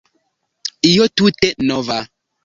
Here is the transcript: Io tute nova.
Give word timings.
Io 0.91 1.05
tute 1.21 1.51
nova. 1.73 1.99